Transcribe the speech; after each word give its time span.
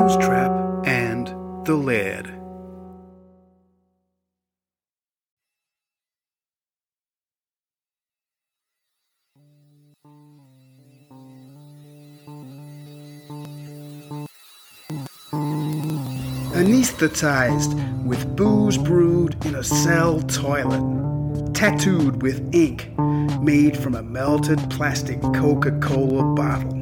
Musetrap 0.00 0.86
and 0.86 1.26
The 1.66 1.74
Laird. 1.74 2.26
Anesthetized 16.54 18.04
with 18.04 18.36
booze 18.36 18.78
brewed 18.78 19.44
in 19.44 19.56
a 19.56 19.64
cell 19.64 20.20
toilet, 20.20 21.54
tattooed 21.54 22.22
with 22.22 22.54
ink 22.54 22.92
made 23.42 23.76
from 23.76 23.96
a 23.96 24.02
melted 24.04 24.60
plastic 24.70 25.20
Coca 25.34 25.72
Cola 25.80 26.22
bottle, 26.36 26.78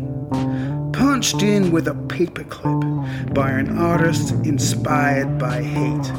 punched 1.17 1.43
in 1.43 1.71
with 1.71 1.89
a 1.89 1.95
paperclip 1.95 3.33
by 3.33 3.51
an 3.51 3.79
artist 3.79 4.33
inspired 4.45 5.39
by 5.39 5.63
hate, 5.63 6.13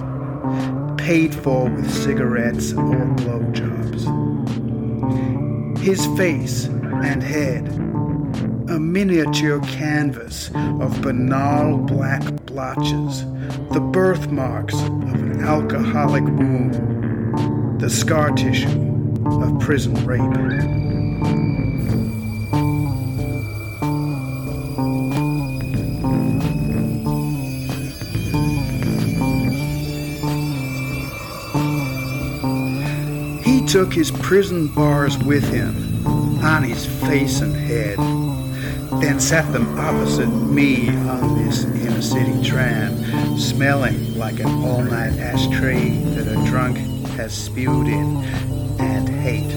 paid 0.98 1.36
for 1.36 1.70
with 1.70 1.88
cigarettes 1.88 2.74
or 2.74 3.06
blowjobs. 3.18 4.08
His 5.78 6.04
face 6.18 6.66
and 6.66 7.22
head 7.22 7.68
a 8.72 8.80
miniature 8.80 9.60
canvas 9.68 10.50
of 10.82 11.00
banal 11.04 11.78
black 11.78 12.24
blotches, 12.48 13.24
the 13.74 13.80
birthmarks 13.80 14.74
of 14.74 15.14
an 15.14 15.42
alcoholic 15.42 16.24
womb, 16.24 17.78
the 17.78 17.90
scar 17.92 18.32
tissue 18.32 19.14
of 19.28 19.60
prison 19.60 19.94
rape. 20.08 20.87
Took 33.78 33.94
his 33.94 34.10
prison 34.10 34.68
bars 34.70 35.20
with 35.20 35.48
him 35.54 36.04
on 36.44 36.64
his 36.64 36.84
face 36.84 37.42
and 37.42 37.56
head 37.56 37.96
then 39.00 39.20
sat 39.20 39.46
them 39.54 39.78
opposite 39.78 40.26
me 40.26 40.90
on 40.90 41.38
this 41.38 41.64
inner 41.64 42.02
city 42.02 42.42
tram, 42.42 43.38
smelling 43.38 44.18
like 44.18 44.40
an 44.40 44.48
all 44.48 44.82
night 44.82 45.14
ashtray 45.20 45.90
that 46.16 46.28
a 46.28 46.50
drunk 46.50 46.76
has 47.10 47.32
spewed 47.32 47.88
in, 47.88 48.18
and 48.80 49.08
hate. 49.08 49.54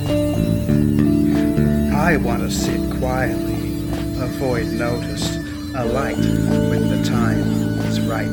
I 1.94 2.18
want 2.18 2.42
to 2.42 2.50
sit 2.50 2.98
quietly, 2.98 3.88
avoid 4.22 4.66
notice, 4.72 5.34
alight 5.74 6.18
when 6.18 6.90
the 6.90 7.02
time 7.08 7.40
is 7.88 7.98
right. 8.02 8.28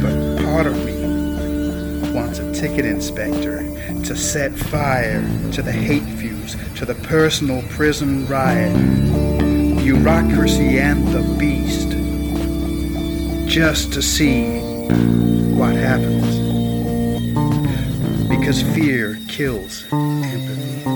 But 0.00 0.44
part 0.46 0.66
of 0.66 0.82
me 0.86 2.12
wants 2.14 2.38
a 2.38 2.50
ticket 2.54 2.86
inspector 2.86 3.75
to 4.04 4.16
set 4.16 4.52
fire 4.52 5.22
to 5.52 5.62
the 5.62 5.72
hate 5.72 6.04
fuse, 6.18 6.56
to 6.76 6.84
the 6.84 6.94
personal 6.96 7.62
prison 7.68 8.26
riot 8.26 8.74
bureaucracy 9.78 10.78
and 10.78 11.06
the 11.08 11.22
beast 11.38 11.90
just 13.46 13.92
to 13.92 14.02
see 14.02 14.58
what 15.54 15.74
happens. 15.74 16.36
Because 18.28 18.62
fear 18.74 19.18
kills 19.28 19.84
empathy. 19.92 20.95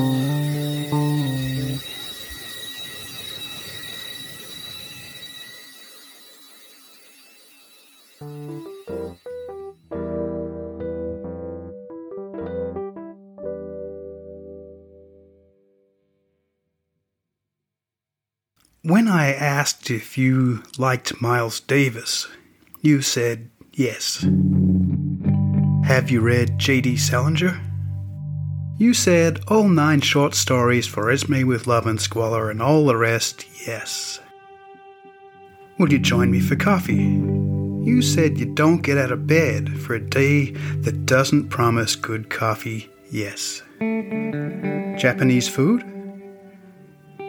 When 18.82 19.08
I 19.08 19.34
asked 19.34 19.91
if 19.91 20.16
you 20.16 20.62
liked 20.78 21.20
Miles 21.20 21.60
Davis, 21.60 22.26
you 22.80 23.02
said 23.02 23.50
yes. 23.74 24.26
Have 25.84 26.10
you 26.10 26.22
read 26.22 26.58
J.D. 26.58 26.96
Salinger? 26.96 27.60
You 28.78 28.94
said 28.94 29.40
all 29.48 29.69
nine 29.69 30.00
short 30.00 30.34
stories 30.34 30.86
for 30.86 31.10
Esme 31.10 31.46
with 31.46 31.66
Love 31.66 31.86
and 31.86 32.00
Squalor 32.00 32.50
and 32.50 32.62
all 32.62 32.86
the 32.86 32.96
rest, 32.96 33.44
yes. 33.66 34.19
Will 35.78 35.92
you 35.92 35.98
join 35.98 36.30
me 36.30 36.40
for 36.40 36.56
coffee? 36.56 36.94
You 37.84 38.00
said 38.00 38.38
you 38.38 38.46
don't 38.46 38.80
get 38.80 38.96
out 38.96 39.12
of 39.12 39.26
bed 39.26 39.78
for 39.78 39.94
a 39.94 40.00
day 40.00 40.52
that 40.52 41.04
doesn't 41.04 41.50
promise 41.50 41.96
good 41.96 42.30
coffee, 42.30 42.88
yes. 43.10 43.60
Japanese 44.98 45.50
food? 45.50 46.00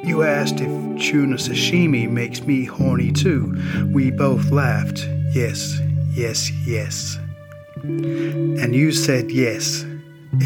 You 0.04 0.24
asked 0.24 0.60
if 0.60 0.70
tuna 1.00 1.36
sashimi 1.38 2.10
makes 2.10 2.42
me 2.42 2.66
horny 2.66 3.12
too. 3.12 3.56
We 3.94 4.12
both 4.12 4.52
laughed. 4.52 5.08
Yes, 5.32 5.80
yes, 6.12 6.52
yes. 6.66 7.18
And 7.84 8.76
you 8.76 8.92
said 8.92 9.32
yes 9.32 9.86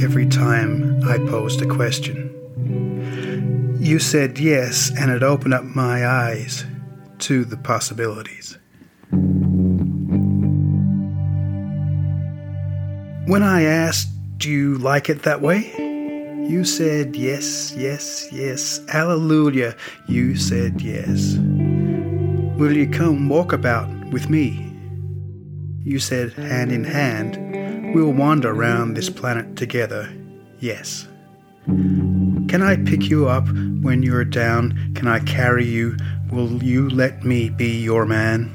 every 0.02 0.28
time 0.28 1.02
I 1.04 1.18
posed 1.18 1.62
a 1.62 1.68
question. 1.68 2.32
You 3.80 4.00
said 4.00 4.40
yes, 4.40 4.92
and 5.00 5.12
it 5.12 5.24
opened 5.24 5.54
up 5.54 5.64
my 5.64 6.06
eyes 6.06 6.66
to 7.20 7.46
the 7.46 7.58
possibilities. 7.58 8.58
When 13.28 13.42
I 13.42 13.64
asked, 13.64 14.10
Do 14.38 14.50
you 14.52 14.78
like 14.78 15.10
it 15.10 15.24
that 15.24 15.42
way? 15.42 15.85
You 16.48 16.64
said 16.64 17.16
yes, 17.16 17.74
yes, 17.76 18.32
yes. 18.32 18.80
Hallelujah. 18.88 19.76
You 20.08 20.36
said 20.36 20.80
yes. 20.80 21.38
Will 22.58 22.72
you 22.72 22.88
come 22.88 23.30
walk 23.30 23.52
about 23.52 23.90
with 24.12 24.30
me? 24.30 24.72
You 25.84 25.98
said 26.00 26.34
hand 26.34 26.72
in 26.72 26.84
hand. 26.84 27.94
We'll 27.96 28.14
wander 28.14 28.52
around 28.52 28.94
this 28.94 29.10
planet 29.10 29.56
together. 29.56 30.08
Yes. 30.60 31.08
Can 31.66 32.62
I 32.62 32.78
pick 32.78 33.10
you 33.10 33.28
up 33.28 33.48
when 33.82 34.04
you're 34.04 34.24
down? 34.24 34.94
Can 34.94 35.08
I 35.08 35.20
carry 35.20 35.66
you? 35.66 35.98
Will 36.32 36.64
you 36.64 36.90
let 36.90 37.24
me 37.24 37.50
be 37.50 37.82
your 37.82 38.06
man? 38.06 38.52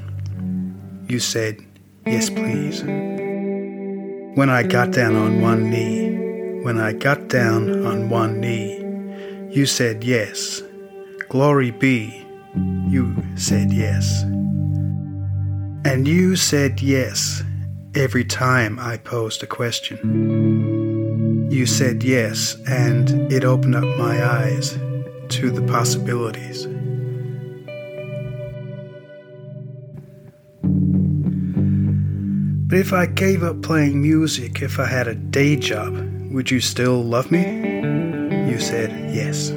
You 1.09 1.19
said, 1.19 1.57
Yes, 2.05 2.29
please. 2.29 2.83
When 4.35 4.49
I 4.49 4.63
got 4.63 4.91
down 4.91 5.15
on 5.15 5.41
one 5.41 5.69
knee, 5.69 6.10
when 6.63 6.79
I 6.79 6.93
got 6.93 7.27
down 7.27 7.85
on 7.85 8.09
one 8.09 8.39
knee, 8.39 8.77
you 9.49 9.65
said 9.65 10.03
yes. 10.03 10.61
Glory 11.27 11.71
be, 11.71 12.25
you 12.87 13.15
said 13.35 13.73
yes. 13.73 14.21
And 15.83 16.07
you 16.07 16.35
said 16.35 16.81
yes 16.81 17.43
every 17.95 18.23
time 18.23 18.77
I 18.79 18.97
posed 18.97 19.41
a 19.41 19.47
question. 19.47 21.49
You 21.49 21.65
said 21.65 22.03
yes, 22.03 22.55
and 22.67 23.09
it 23.31 23.43
opened 23.43 23.75
up 23.75 23.97
my 23.97 24.23
eyes 24.23 24.77
to 25.29 25.49
the 25.49 25.65
possibilities. 25.67 26.67
But 32.67 32.77
if 32.77 32.93
I 32.93 33.07
gave 33.07 33.43
up 33.43 33.63
playing 33.63 34.01
music, 34.01 34.61
if 34.61 34.79
I 34.79 34.85
had 34.85 35.07
a 35.07 35.15
day 35.15 35.57
job, 35.57 36.20
would 36.31 36.49
you 36.49 36.59
still 36.59 37.03
love 37.03 37.29
me? 37.31 37.43
You 38.49 38.59
said 38.59 38.91
yes. 39.13 39.51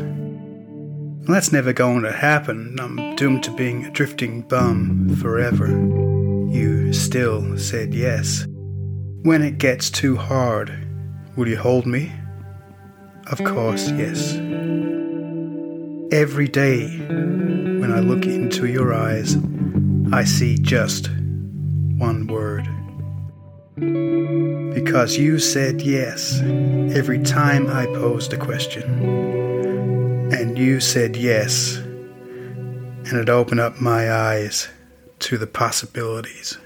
That's 1.27 1.53
never 1.53 1.73
going 1.73 2.03
to 2.03 2.13
happen. 2.13 2.77
I'm 2.81 3.17
doomed 3.17 3.45
to 3.45 3.57
being 3.57 3.85
a 3.85 3.91
drifting 3.91 4.43
bum 4.43 5.17
forever. 5.17 5.69
You 5.69 6.93
still 6.93 7.57
said 7.57 7.95
yes. 7.95 8.47
When 9.23 9.43
it 9.43 9.59
gets 9.59 9.89
too 9.89 10.17
hard, 10.17 10.73
will 11.37 11.49
you 11.49 11.57
hold 11.57 11.87
me? 11.87 12.13
Of 13.29 13.43
course, 13.45 13.89
yes. 13.91 14.35
Every 16.13 16.49
day, 16.49 16.99
when 17.09 17.91
I 17.91 18.01
look 18.01 18.27
into 18.27 18.67
your 18.67 18.93
eyes, 18.93 19.37
I 20.13 20.25
see 20.25 20.59
just 20.59 21.09
one 21.97 22.27
word. 22.27 22.69
Because 24.75 25.17
you 25.17 25.39
said 25.39 25.81
yes 25.81 26.41
every 26.95 27.21
time 27.21 27.69
I 27.69 27.87
posed 27.87 28.33
a 28.33 28.37
question. 28.37 28.83
And 30.33 30.59
you 30.59 30.81
said 30.81 31.17
yes, 31.17 31.77
and 31.77 33.13
it 33.13 33.29
opened 33.29 33.61
up 33.61 33.81
my 33.81 34.13
eyes 34.13 34.69
to 35.21 35.39
the 35.39 35.47
possibilities. 35.47 36.59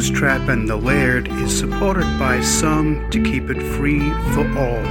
Musetrap 0.00 0.48
and 0.48 0.66
the 0.66 0.76
Laird 0.76 1.28
is 1.28 1.58
supported 1.58 2.18
by 2.18 2.40
some 2.40 3.06
to 3.10 3.22
keep 3.22 3.50
it 3.50 3.62
free 3.76 4.00
for 4.32 4.48
all. 4.58 4.82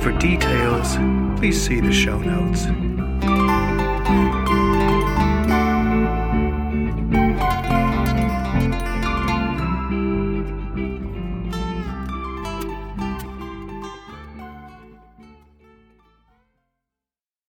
For 0.00 0.12
details, 0.18 0.96
please 1.38 1.58
see 1.58 1.80
the 1.80 1.90
show 1.90 2.18
notes. 2.18 2.66